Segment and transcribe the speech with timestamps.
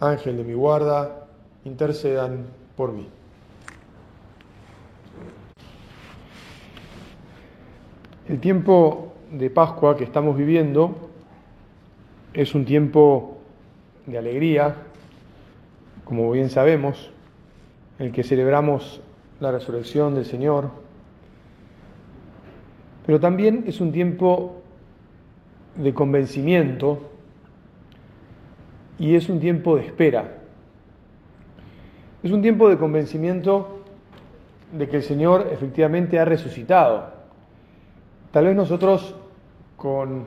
[0.00, 1.26] Ángel de mi guarda,
[1.64, 3.06] intercedan por mí.
[8.26, 11.10] El tiempo de Pascua que estamos viviendo
[12.32, 13.38] es un tiempo
[14.06, 14.76] de alegría,
[16.04, 17.10] como bien sabemos,
[17.98, 19.02] el que celebramos
[19.38, 20.70] la resurrección del Señor,
[23.04, 24.62] pero también es un tiempo
[25.76, 27.09] de convencimiento
[29.00, 30.36] y es un tiempo de espera.
[32.22, 33.80] Es un tiempo de convencimiento
[34.72, 37.10] de que el Señor efectivamente ha resucitado.
[38.30, 39.16] Tal vez nosotros
[39.76, 40.26] con,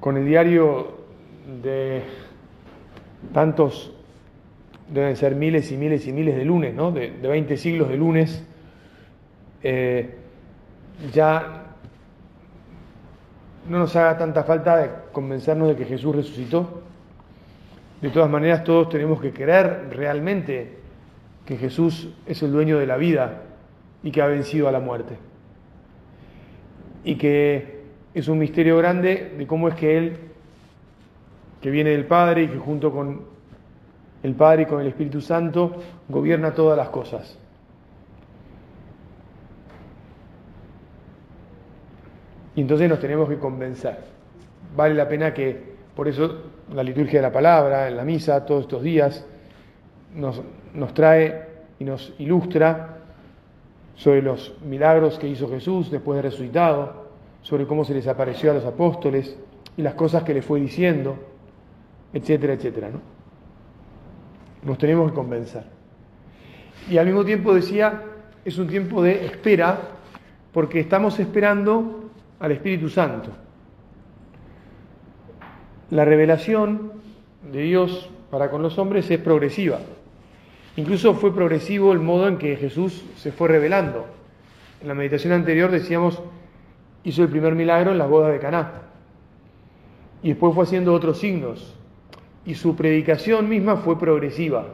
[0.00, 0.96] con el diario
[1.62, 2.02] de
[3.34, 3.92] tantos,
[4.90, 6.90] deben ser miles y miles y miles de lunes, ¿no?
[6.90, 8.42] de, de 20 siglos de lunes,
[9.62, 10.14] eh,
[11.12, 11.64] ya
[13.68, 16.85] no nos haga tanta falta de convencernos de que Jesús resucitó.
[18.06, 20.76] De todas maneras, todos tenemos que creer realmente
[21.44, 23.42] que Jesús es el dueño de la vida
[24.00, 25.16] y que ha vencido a la muerte.
[27.02, 27.80] Y que
[28.14, 30.18] es un misterio grande de cómo es que Él,
[31.60, 33.22] que viene del Padre y que junto con
[34.22, 35.74] el Padre y con el Espíritu Santo,
[36.08, 37.36] gobierna todas las cosas.
[42.54, 43.98] Y entonces nos tenemos que convencer.
[44.76, 46.42] Vale la pena que por eso
[46.74, 49.24] la liturgia de la palabra, en la misa, todos estos días,
[50.14, 50.42] nos,
[50.74, 51.46] nos trae
[51.78, 52.98] y nos ilustra
[53.94, 57.06] sobre los milagros que hizo Jesús después de resucitado,
[57.40, 59.38] sobre cómo se les apareció a los apóstoles
[59.74, 61.16] y las cosas que les fue diciendo,
[62.12, 62.90] etcétera, etcétera.
[62.90, 63.00] ¿no?
[64.64, 65.64] Nos tenemos que convencer.
[66.90, 68.02] Y al mismo tiempo decía,
[68.44, 69.78] es un tiempo de espera,
[70.52, 73.45] porque estamos esperando al Espíritu Santo
[75.90, 76.92] la revelación
[77.52, 79.78] de Dios para con los hombres es progresiva.
[80.76, 84.06] Incluso fue progresivo el modo en que Jesús se fue revelando.
[84.82, 86.20] En la meditación anterior decíamos,
[87.04, 88.72] hizo el primer milagro en las bodas de Caná.
[90.22, 91.74] Y después fue haciendo otros signos.
[92.44, 94.66] Y su predicación misma fue progresiva.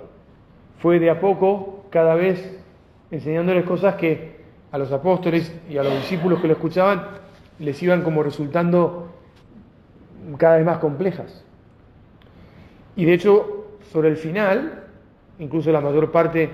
[0.81, 2.59] Fue de a poco, cada vez,
[3.11, 4.43] enseñándoles cosas que
[4.73, 7.07] a los apóstoles y a los discípulos que lo escuchaban
[7.59, 9.02] les iban como resultando
[10.39, 11.45] cada vez más complejas.
[12.97, 14.85] Y de hecho, sobre el final,
[15.39, 16.51] incluso la mayor parte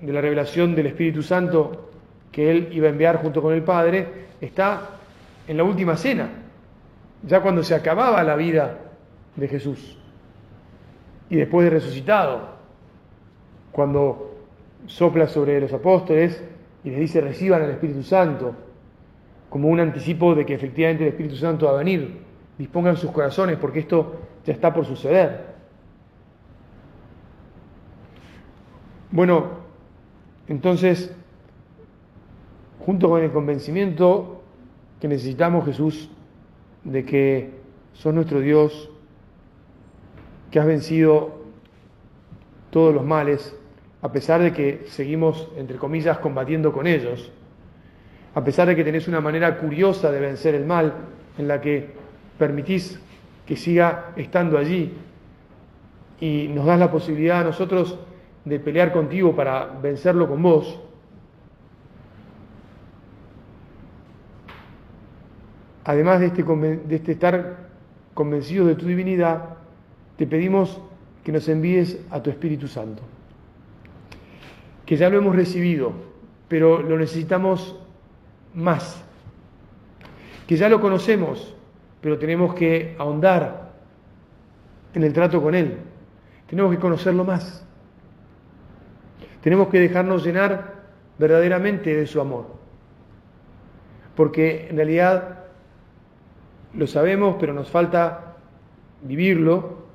[0.00, 1.90] de la revelación del Espíritu Santo
[2.32, 4.06] que Él iba a enviar junto con el Padre,
[4.40, 4.90] está
[5.46, 6.28] en la última cena,
[7.22, 8.78] ya cuando se acababa la vida
[9.36, 9.96] de Jesús.
[11.30, 12.54] Y después de resucitado,
[13.70, 14.34] cuando
[14.86, 16.42] sopla sobre los apóstoles
[16.82, 18.54] y les dice reciban el Espíritu Santo,
[19.48, 22.23] como un anticipo de que efectivamente el Espíritu Santo va a venir
[22.58, 25.54] dispongan sus corazones porque esto ya está por suceder.
[29.10, 29.64] Bueno,
[30.48, 31.14] entonces,
[32.84, 34.42] junto con el convencimiento
[35.00, 36.10] que necesitamos, Jesús,
[36.82, 37.50] de que
[37.92, 38.90] son nuestro Dios,
[40.50, 41.44] que has vencido
[42.70, 43.56] todos los males,
[44.02, 47.32] a pesar de que seguimos, entre comillas, combatiendo con ellos,
[48.34, 50.92] a pesar de que tenés una manera curiosa de vencer el mal,
[51.38, 52.03] en la que
[52.38, 53.00] permitís
[53.46, 54.94] que siga estando allí
[56.20, 57.98] y nos das la posibilidad a nosotros
[58.44, 60.80] de pelear contigo para vencerlo con vos.
[65.84, 67.68] Además de este, de este estar
[68.14, 69.56] convencidos de tu divinidad,
[70.16, 70.80] te pedimos
[71.24, 73.02] que nos envíes a tu Espíritu Santo,
[74.86, 75.92] que ya lo hemos recibido,
[76.48, 77.76] pero lo necesitamos
[78.54, 79.02] más,
[80.46, 81.54] que ya lo conocemos,
[82.04, 83.70] pero tenemos que ahondar
[84.92, 85.78] en el trato con Él.
[86.46, 87.66] Tenemos que conocerlo más.
[89.40, 90.82] Tenemos que dejarnos llenar
[91.18, 92.44] verdaderamente de su amor.
[94.14, 95.44] Porque en realidad
[96.74, 98.34] lo sabemos, pero nos falta
[99.00, 99.86] vivirlo.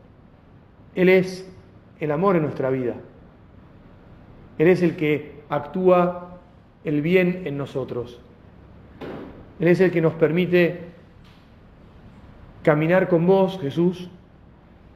[0.95, 1.47] Él es
[1.99, 2.95] el amor en nuestra vida.
[4.57, 6.39] Él es el que actúa
[6.83, 8.19] el bien en nosotros.
[9.59, 10.88] Él es el que nos permite
[12.69, 14.11] caminar con vos, Jesús,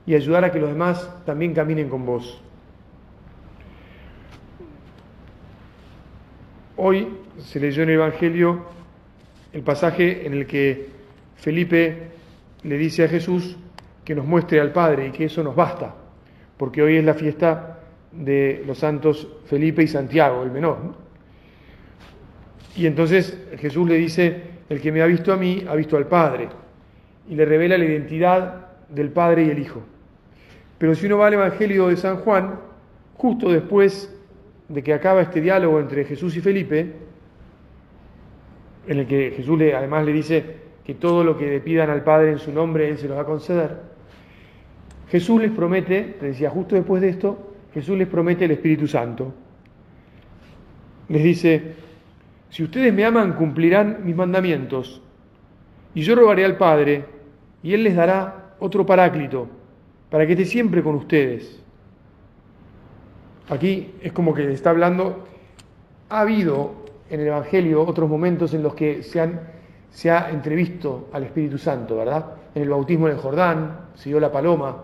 [0.05, 2.39] y ayudar a que los demás también caminen con vos.
[6.77, 7.07] Hoy
[7.39, 8.65] se leyó en el Evangelio
[9.53, 10.89] el pasaje en el que
[11.37, 12.11] Felipe
[12.61, 13.57] le dice a Jesús
[14.05, 15.95] que nos muestre al Padre y que eso nos basta,
[16.57, 17.79] porque hoy es la fiesta
[18.11, 20.77] de los santos Felipe y Santiago, el menor.
[22.75, 26.05] Y entonces Jesús le dice, el que me ha visto a mí, ha visto al
[26.05, 26.49] Padre
[27.29, 29.81] y le revela la identidad del Padre y el Hijo.
[30.77, 32.59] Pero si uno va al Evangelio de San Juan,
[33.15, 34.13] justo después
[34.67, 36.93] de que acaba este diálogo entre Jesús y Felipe,
[38.87, 42.03] en el que Jesús le, además le dice que todo lo que le pidan al
[42.03, 43.93] Padre en su nombre, Él se lo va a conceder,
[45.09, 49.33] Jesús les promete, te decía, justo después de esto, Jesús les promete el Espíritu Santo.
[51.07, 51.75] Les dice,
[52.49, 55.01] si ustedes me aman, cumplirán mis mandamientos,
[55.93, 57.05] y yo rogaré al Padre,
[57.63, 59.48] y Él les dará otro paráclito
[60.10, 61.60] para que esté siempre con ustedes.
[63.50, 65.25] Aquí es como que está hablando,
[66.10, 71.57] ha habido en el Evangelio otros momentos en los que se, ha entrevisto al Espíritu
[71.57, 72.36] Santo, ¿verdad?
[72.54, 74.83] En el bautismo en el Jordán, siguió la paloma,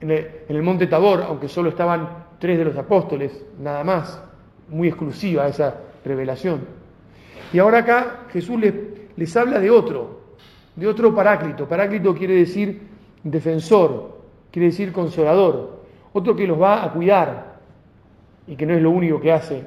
[0.00, 4.22] en el, en el monte Tabor, aunque solo estaban tres de los apóstoles, nada más,
[4.68, 6.62] muy exclusiva esa revelación.
[7.52, 8.74] Y ahora acá Jesús les,
[9.16, 10.23] les habla de otro,
[10.76, 11.68] de otro paráclito.
[11.68, 12.82] Paráclito quiere decir
[13.22, 17.58] defensor, quiere decir consolador, otro que los va a cuidar
[18.46, 19.64] y que no es lo único que hace,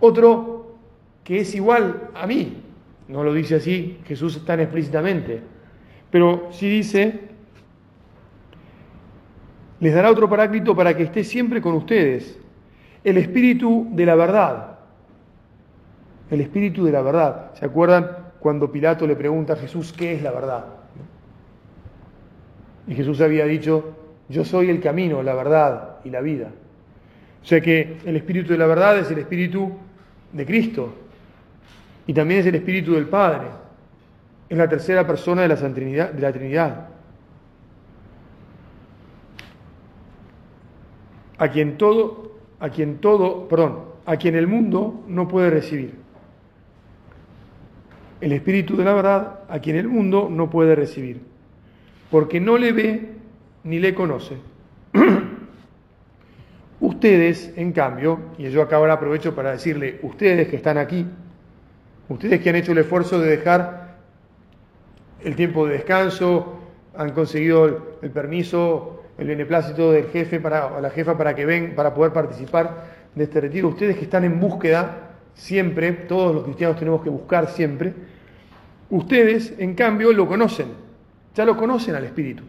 [0.00, 0.76] otro
[1.24, 2.62] que es igual a mí,
[3.08, 5.40] no lo dice así Jesús tan explícitamente,
[6.10, 7.20] pero sí dice,
[9.80, 12.38] les dará otro paráclito para que esté siempre con ustedes,
[13.02, 14.78] el espíritu de la verdad,
[16.30, 17.54] el espíritu de la verdad.
[17.54, 20.64] ¿Se acuerdan cuando Pilato le pregunta a Jesús qué es la verdad?
[22.86, 23.96] Y Jesús había dicho,
[24.28, 26.48] yo soy el camino, la verdad y la vida.
[27.42, 29.72] O sea que el espíritu de la verdad es el espíritu
[30.32, 30.92] de Cristo
[32.06, 33.46] y también es el espíritu del Padre.
[34.48, 36.88] Es la tercera persona de la, Trinidad, de la Trinidad.
[41.38, 45.99] A quien todo, a quien todo, perdón, a quien el mundo no puede recibir.
[48.20, 51.30] El espíritu de la verdad, a quien el mundo no puede recibir
[52.10, 53.08] porque no le ve
[53.64, 54.36] ni le conoce.
[56.80, 61.06] ustedes, en cambio, y yo acá ahora aprovecho para decirle, ustedes que están aquí,
[62.08, 63.98] ustedes que han hecho el esfuerzo de dejar
[65.22, 66.56] el tiempo de descanso,
[66.96, 71.94] han conseguido el, permiso, el beneplácito del jefe para la jefa para que ven, para
[71.94, 77.02] poder participar de este retiro, ustedes que están en búsqueda siempre, todos los cristianos tenemos
[77.02, 77.92] que buscar siempre,
[78.90, 80.90] ustedes en cambio lo conocen
[81.34, 82.42] ya lo conocen al Espíritu.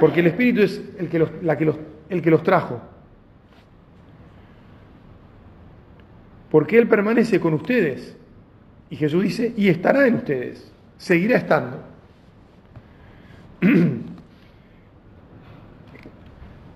[0.00, 1.76] Porque el Espíritu es el que los, la que los,
[2.08, 2.80] el que los trajo.
[6.50, 8.16] Porque Él permanece con ustedes.
[8.90, 10.72] Y Jesús dice, y estará en ustedes.
[10.98, 11.80] Seguirá estando.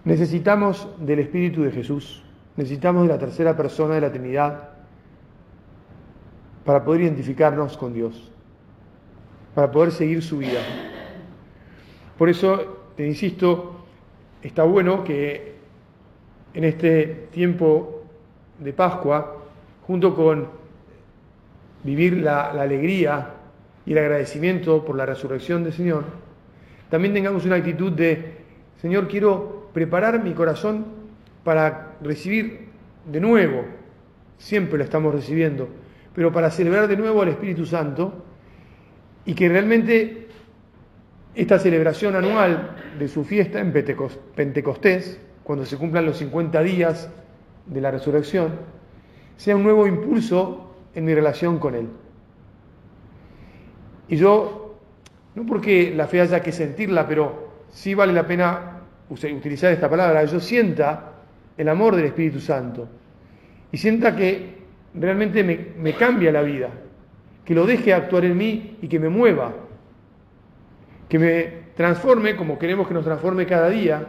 [0.05, 2.23] Necesitamos del Espíritu de Jesús.
[2.57, 4.76] Necesitamos de la tercera persona de la Trinidad
[6.67, 8.33] para poder identificarnos con Dios
[9.57, 10.61] para poder seguir su vida.
[12.19, 13.87] Por eso, te insisto,
[14.43, 15.55] está bueno que
[16.53, 18.05] en este tiempo
[18.59, 19.45] de Pascua,
[19.87, 20.49] junto con
[21.85, 23.31] vivir la, alegría
[23.87, 26.05] y el agradecimiento por la resurrección del Señor,
[26.91, 28.37] también tengamos una actitud de,
[28.83, 30.85] Señor, quiero preparar mi corazón
[31.45, 32.69] para recibir
[33.11, 33.65] de nuevo,
[34.37, 35.67] siempre lo estamos recibiendo,
[36.17, 38.25] pero para celebrar de nuevo al Espíritu Santo
[39.27, 40.29] y que realmente
[41.35, 47.11] esta celebración anual de su fiesta en Pentecostés, cuando se cumplan los 50 días
[47.67, 48.53] de la resurrección,
[49.37, 51.89] sea un nuevo impulso en mi relación con Él.
[54.09, 54.79] Y yo,
[55.35, 58.81] no porque la fe haya que sentirla, pero sí vale la pena
[59.11, 61.13] utilizar esta palabra, yo sienta
[61.59, 62.89] el amor del Espíritu Santo
[63.71, 64.57] y sienta que
[64.99, 66.71] realmente me, cambia la vida,
[67.45, 69.53] que lo deje actuar en mí y que me mueva,
[71.09, 74.07] que me transforme como queremos que nos transforme cada día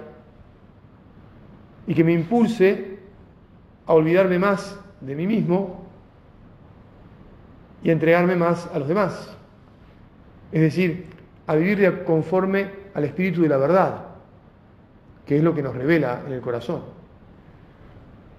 [1.86, 2.98] y que me impulse
[3.86, 5.86] a olvidarme más de mí mismo
[7.84, 9.38] y a entregarme más a los demás.
[10.52, 11.06] Es decir,
[11.46, 14.06] a vivir conforme al espíritu de la verdad,
[15.26, 16.97] que es lo que nos revela en el corazón.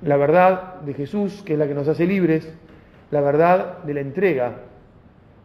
[0.03, 2.53] La verdad de Jesús, que es la que nos hace libres,
[3.11, 4.53] la verdad de la entrega,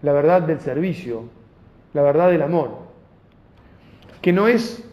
[0.02, 1.24] la verdad del servicio,
[1.94, 2.70] la verdad del amor,
[4.22, 4.84] que no es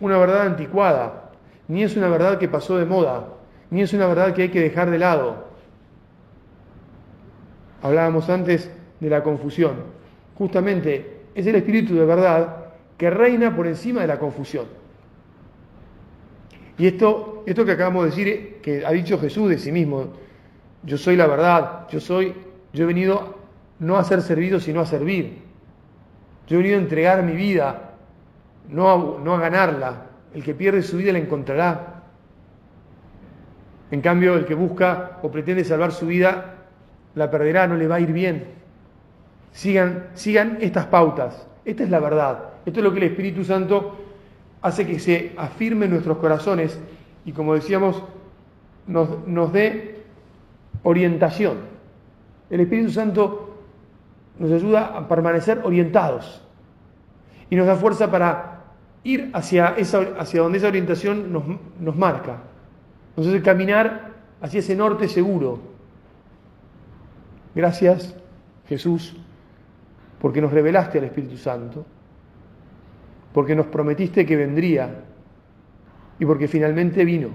[0.00, 1.30] una verdad anticuada,
[1.68, 3.28] ni es una verdad que pasó de moda,
[3.70, 5.44] ni es una verdad que hay que dejar de lado.
[7.82, 9.74] Hablábamos antes de la confusión.
[10.36, 14.79] Justamente es el espíritu de verdad que reina por encima de la confusión.
[16.80, 20.14] Y esto, esto que acabamos de decir, que ha dicho Jesús de sí mismo,
[20.82, 22.32] yo soy la verdad, yo soy,
[22.72, 23.34] yo he venido
[23.80, 25.42] no a ser servido, sino a servir.
[26.46, 27.96] Yo he venido a entregar mi vida,
[28.70, 30.06] no a, no a ganarla.
[30.32, 32.02] El que pierde su vida la encontrará.
[33.90, 36.64] En cambio, el que busca o pretende salvar su vida,
[37.14, 38.46] la perderá, no le va a ir bien.
[39.52, 41.46] Sigan, sigan estas pautas.
[41.66, 42.44] Esta es la verdad.
[42.64, 43.99] Esto es lo que el Espíritu Santo
[44.62, 46.78] hace que se afirme en nuestros corazones
[47.24, 48.02] y, como decíamos,
[48.86, 50.02] nos, nos dé
[50.82, 51.58] orientación.
[52.50, 53.56] El Espíritu Santo
[54.38, 56.42] nos ayuda a permanecer orientados
[57.48, 58.64] y nos da fuerza para
[59.04, 61.44] ir hacia, esa, hacia donde esa orientación nos,
[61.78, 62.38] nos marca.
[63.16, 65.60] Nos hace caminar hacia ese norte seguro.
[67.54, 68.14] Gracias,
[68.68, 69.16] Jesús,
[70.20, 71.84] porque nos revelaste al Espíritu Santo,
[73.32, 75.04] porque nos prometiste que vendría
[76.18, 77.28] y porque finalmente vino.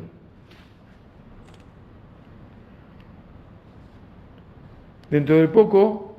[5.09, 6.17] Dentro de poco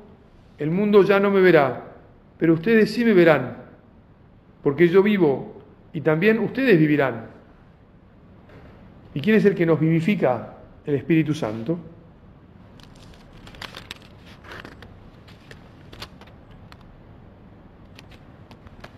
[0.57, 1.93] el mundo ya no me verá,
[2.37, 3.57] pero ustedes sí me verán,
[4.63, 5.61] porque yo vivo
[5.93, 7.27] y también ustedes vivirán.
[9.13, 10.55] ¿Y quién es el que nos vivifica?
[10.85, 11.77] El Espíritu Santo.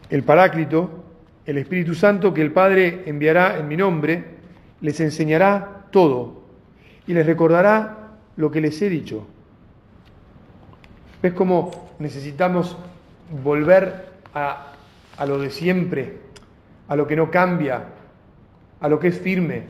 [0.10, 1.04] El Paráclito,
[1.46, 4.24] el Espíritu Santo que el Padre enviará en mi nombre,
[4.82, 6.44] les enseñará todo
[7.06, 9.28] y les recordará lo que les he dicho.
[11.22, 12.78] ¿Ves cómo necesitamos
[13.44, 14.74] volver a,
[15.18, 16.18] a lo de siempre,
[16.88, 17.84] a lo que no cambia,
[18.80, 19.64] a lo que es firme?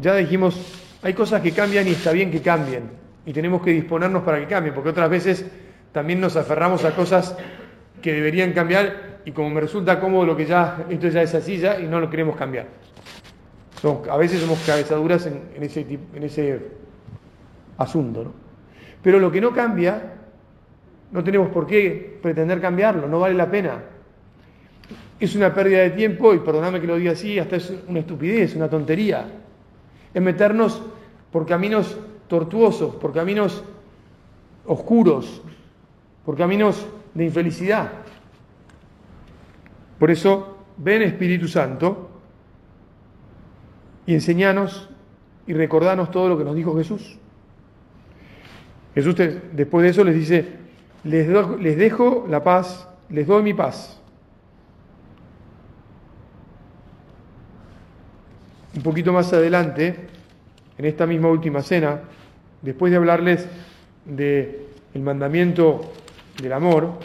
[0.00, 2.90] Ya dijimos, hay cosas que cambian y está bien que cambien,
[3.24, 5.46] y tenemos que disponernos para que cambien, porque otras veces
[5.92, 7.36] también nos aferramos a cosas
[8.00, 11.58] que deberían cambiar y como me resulta cómodo lo que ya, esto ya es así
[11.58, 12.66] ya y no lo queremos cambiar.
[14.10, 16.60] a veces somos cabezaduras en, en, ese, en ese
[17.78, 18.32] asunto, ¿no?
[19.02, 20.14] Pero lo que no cambia,
[21.10, 23.82] no tenemos por qué pretender cambiarlo, no vale la pena.
[25.18, 28.54] Es una pérdida de tiempo, y perdóname que lo diga así, hasta es una estupidez,
[28.56, 29.26] una tontería.
[30.12, 30.82] Es meternos
[31.30, 31.96] por caminos
[32.28, 33.62] tortuosos, por caminos
[34.66, 35.42] oscuros,
[36.24, 37.92] por caminos de infelicidad.
[39.98, 42.10] Por eso, ven Espíritu Santo
[44.06, 44.88] y enseñanos
[45.46, 47.18] y recordanos todo lo que nos dijo Jesús.
[48.94, 49.14] Jesús
[49.52, 50.56] después de eso les dice,
[51.04, 51.28] les,
[51.60, 54.00] les dejo la paz, les doy mi paz.
[58.74, 60.08] Un poquito más adelante,
[60.78, 62.00] en esta misma última cena,
[62.62, 63.46] después de hablarles
[64.04, 65.92] del el mandamiento
[66.40, 66.98] del amor,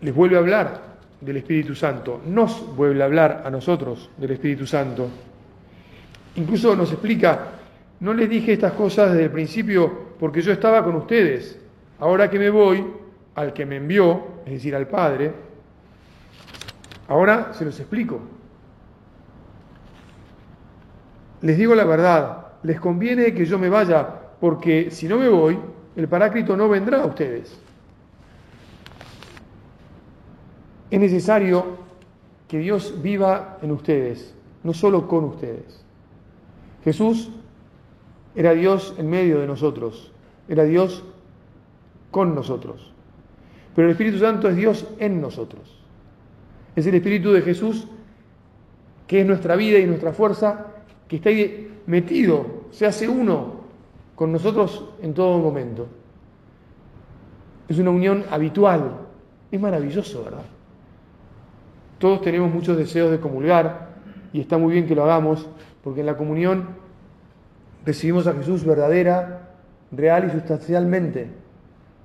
[0.00, 0.90] les vuelve a hablar
[1.20, 5.08] del Espíritu Santo, nos vuelve a hablar a nosotros del Espíritu Santo.
[6.36, 7.48] Incluso nos explica,
[8.00, 11.58] no les dije estas cosas desde el principio porque yo estaba con ustedes.
[11.98, 12.84] Ahora que me voy
[13.34, 15.32] al que me envió, es decir, al Padre,
[17.08, 18.20] ahora se los explico.
[21.42, 24.06] Les digo la verdad, les conviene que yo me vaya,
[24.40, 25.58] porque si no me voy,
[25.96, 27.58] el Paráclito no vendrá a ustedes.
[30.90, 31.78] Es necesario
[32.48, 35.84] que Dios viva en ustedes, no solo con ustedes.
[36.84, 37.30] Jesús
[38.34, 40.12] era Dios en medio de nosotros,
[40.48, 41.04] era Dios
[42.10, 42.92] con nosotros.
[43.74, 45.80] Pero el Espíritu Santo es Dios en nosotros.
[46.74, 47.86] Es el Espíritu de Jesús
[49.06, 50.66] que es nuestra vida y nuestra fuerza,
[51.08, 53.59] que está ahí metido, se hace uno
[54.20, 55.86] con nosotros en todo momento.
[57.66, 58.98] Es una unión habitual.
[59.50, 60.44] Es maravilloso, ¿verdad?
[61.98, 63.94] Todos tenemos muchos deseos de comulgar
[64.34, 65.48] y está muy bien que lo hagamos,
[65.82, 66.68] porque en la comunión
[67.86, 69.52] recibimos a Jesús verdadera,
[69.90, 71.30] real y sustancialmente.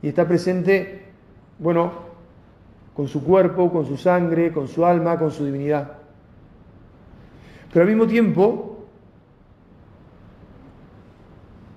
[0.01, 1.07] Y está presente,
[1.59, 1.91] bueno,
[2.95, 5.97] con su cuerpo, con su sangre, con su alma, con su divinidad.
[7.73, 8.74] Pero al mismo tiempo,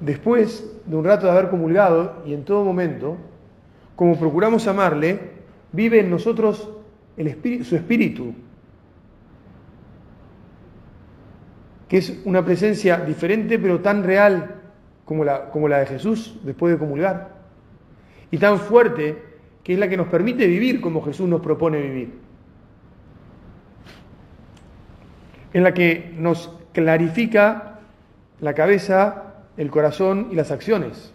[0.00, 3.17] después de un rato de haber comulgado y en todo momento,
[3.97, 5.19] como procuramos amarle,
[5.73, 6.71] vive en nosotros
[7.17, 8.33] su espíritu,
[11.88, 14.55] que es una presencia diferente pero tan real
[15.05, 15.25] como
[15.69, 17.37] la de Jesús después de comulgar,
[18.31, 19.23] y tan fuerte
[19.64, 22.28] que es la que nos permite vivir como Jesús nos propone vivir.
[25.52, 27.81] en la que nos clarifica
[28.40, 29.27] la cabeza,
[29.59, 31.12] el corazón y las acciones.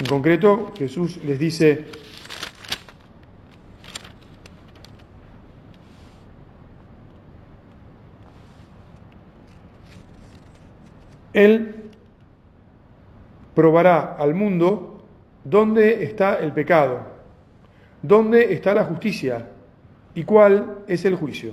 [0.00, 1.84] En concreto, Jesús les dice,
[11.34, 11.90] Él
[13.54, 15.04] probará al mundo
[15.44, 17.00] dónde está el pecado,
[18.02, 19.46] dónde está la justicia
[20.14, 21.52] y cuál es el juicio.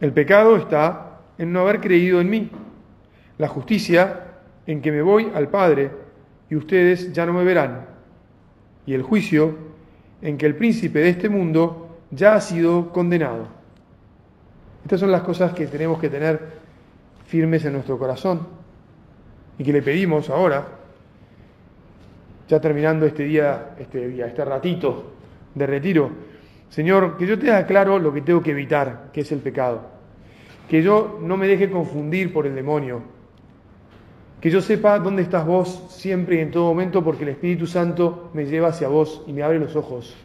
[0.00, 2.50] El pecado está en no haber creído en mí,
[3.38, 4.28] la justicia
[4.66, 5.90] en que me voy al Padre
[6.50, 7.86] y ustedes ya no me verán,
[8.86, 9.56] y el juicio
[10.20, 13.48] en que el príncipe de este mundo ya ha sido condenado.
[14.84, 16.62] Estas son las cosas que tenemos que tener
[17.26, 18.46] firmes en nuestro corazón
[19.58, 20.66] y que le pedimos ahora,
[22.48, 25.12] ya terminando este día, este día, este ratito
[25.54, 26.10] de retiro,
[26.68, 29.82] Señor, que yo te haga claro lo que tengo que evitar, que es el pecado,
[30.68, 33.02] que yo no me deje confundir por el demonio,
[34.40, 38.30] que yo sepa dónde estás vos siempre y en todo momento, porque el Espíritu Santo
[38.32, 40.16] me lleva hacia vos y me abre los ojos.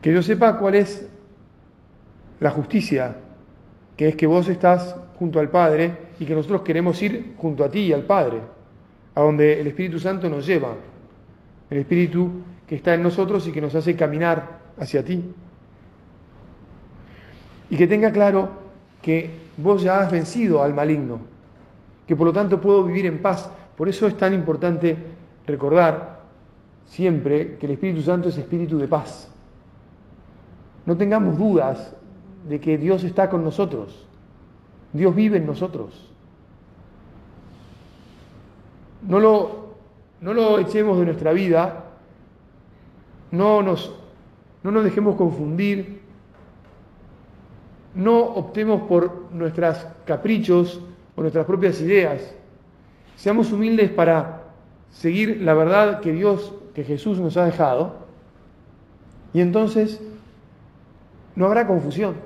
[0.00, 1.08] Que yo sepa cuál es
[2.40, 3.16] la justicia,
[3.96, 7.70] que es que vos estás junto al Padre y que nosotros queremos ir junto a
[7.70, 8.40] ti y al Padre,
[9.18, 10.76] a donde el Espíritu Santo nos lleva,
[11.70, 12.30] el Espíritu
[12.68, 15.24] que está en nosotros y que nos hace caminar hacia ti.
[17.68, 18.48] Y que tenga claro
[19.02, 21.18] que vos ya has vencido al maligno,
[22.06, 23.50] que por lo tanto puedo vivir en paz.
[23.76, 24.96] Por eso es tan importante
[25.48, 26.20] recordar
[26.86, 29.28] siempre que el Espíritu Santo es espíritu de paz.
[30.86, 31.92] No tengamos dudas
[32.48, 34.06] de que Dios está con nosotros.
[34.92, 36.08] Dios vive en nosotros.
[39.02, 39.74] No lo,
[40.20, 41.84] no lo echemos de nuestra vida,
[43.30, 43.94] no nos,
[44.62, 46.00] no nos dejemos confundir,
[47.94, 50.80] no optemos por nuestros caprichos
[51.16, 52.34] o nuestras propias ideas.
[53.16, 54.42] Seamos humildes para
[54.90, 57.96] seguir la verdad que Dios, que Jesús nos ha dejado,
[59.32, 60.00] y entonces
[61.36, 62.16] no habrá confusión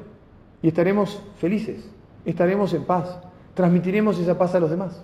[0.63, 1.91] y estaremos felices,
[2.25, 3.19] estaremos en paz,
[3.55, 5.03] transmitiremos esa paz a los demás.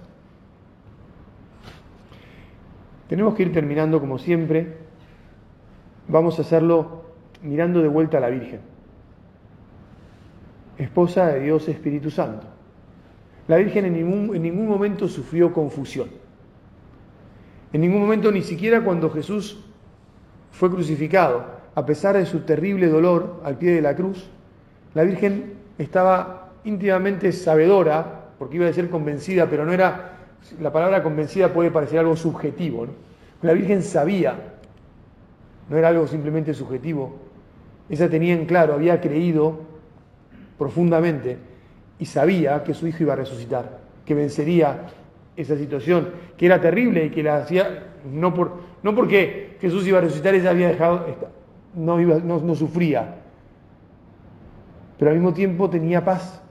[3.09, 4.75] Tenemos que ir terminando como siempre,
[6.09, 7.05] vamos a hacerlo
[7.43, 8.61] mirando de vuelta a la Virgen,
[10.77, 12.47] esposa de Dios Espíritu Santo.
[13.47, 16.09] La Virgen en ningún, en ningún momento sufrió confusión.
[17.73, 19.65] En ningún momento, ni siquiera cuando Jesús
[20.53, 21.45] fue crucificado,
[21.75, 24.29] a pesar de su terrible dolor al pie de la cruz,
[24.95, 30.18] la Virgen estaba íntimamente sabedora, porque iba a ser convencida, pero no era,
[30.61, 32.87] la palabra convencida puede parecer algo subjetivo,
[33.43, 34.35] La Virgen sabía,
[35.69, 37.17] no era algo simplemente subjetivo,
[37.89, 39.61] ella tenía en claro, había creído
[40.59, 41.39] profundamente
[41.99, 44.87] y sabía que su hijo iba a resucitar, que vencería
[45.37, 49.99] esa situación, que era terrible y que la hacía, no, por, no porque Jesús iba
[49.99, 51.07] a resucitar, ella había dejado,
[51.75, 53.17] no, iba, no sufría,
[54.99, 56.43] pero al mismo tiempo tenía paz,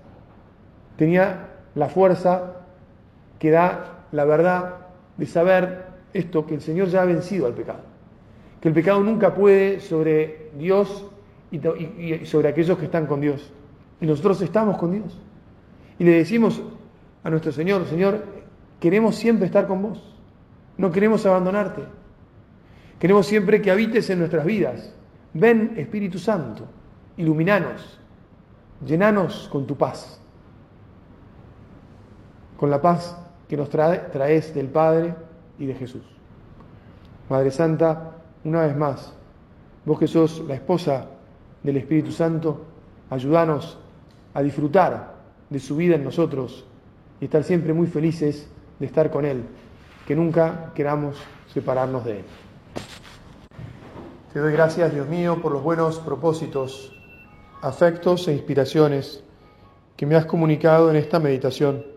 [0.95, 2.56] tenía la fuerza
[3.39, 4.75] que da la verdad
[5.17, 7.81] de saber esto, que el Señor ya ha vencido al pecado,
[8.61, 11.05] que el pecado nunca puede sobre Dios
[11.51, 11.59] y,
[12.25, 13.51] sobre aquellos que están con Dios.
[13.99, 15.19] Y nosotros estamos con Dios.
[15.99, 16.61] Y le decimos
[17.23, 18.23] a nuestro Señor, Señor,
[18.79, 20.15] queremos siempre estar con vos,
[20.77, 21.83] no queremos abandonarte,
[22.99, 24.93] queremos siempre que habites en nuestras vidas.
[25.33, 26.65] Ven Espíritu Santo,
[27.17, 27.99] iluminanos,
[28.85, 30.19] Llenanos con tu paz,
[32.57, 35.15] con la paz que nos traes del Padre
[35.57, 36.03] y de Jesús.
[37.29, 39.13] Madre Santa, una vez más,
[39.85, 41.07] vos que sos la esposa
[41.63, 42.65] del Espíritu Santo,
[43.09, 43.77] ayúdanos
[44.33, 45.15] a disfrutar
[45.49, 46.65] de su vida en nosotros
[47.19, 49.43] y estar siempre muy felices de estar con Él,
[50.05, 51.17] que nunca queramos
[51.53, 52.25] separarnos de Él.
[54.33, 56.93] Te doy gracias, Dios mío, por los buenos propósitos
[57.61, 59.23] afectos e inspiraciones
[59.95, 61.96] que me has comunicado en esta meditación.